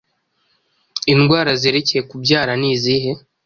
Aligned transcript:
indwara 1.13 1.51
zerekeye 1.61 2.01
kubyara 2.09 2.51
nizihe 2.61 3.11